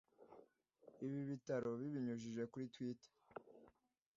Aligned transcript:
Ibi 1.05 1.21
bitaro 1.29 1.69
bibinyujije 1.79 2.43
kuri 2.51 2.65
Twitter 2.73 3.13